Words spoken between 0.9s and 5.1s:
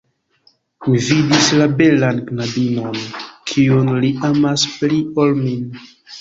vidis la belan knabinon, kiun li amas pli